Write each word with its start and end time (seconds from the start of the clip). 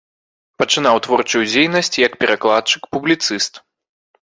Пачынаў 0.61 0.99
творчую 1.07 1.43
дзейнасць 1.51 1.99
як 2.07 2.17
перакладчык, 2.25 2.81
публіцыст. 2.97 3.53